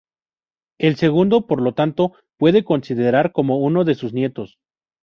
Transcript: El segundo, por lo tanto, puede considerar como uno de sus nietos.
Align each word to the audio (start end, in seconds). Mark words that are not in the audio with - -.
El 0.79 0.95
segundo, 0.95 1.45
por 1.45 1.61
lo 1.61 1.75
tanto, 1.75 2.13
puede 2.39 2.63
considerar 2.63 3.31
como 3.31 3.59
uno 3.59 3.83
de 3.83 3.93
sus 3.93 4.13
nietos. 4.13 4.57